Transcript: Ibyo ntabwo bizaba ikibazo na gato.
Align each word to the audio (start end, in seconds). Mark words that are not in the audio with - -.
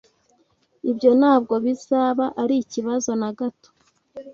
Ibyo 0.91 1.11
ntabwo 1.19 1.53
bizaba 1.65 2.25
ikibazo 2.61 3.11
na 3.21 3.29
gato. 3.39 3.69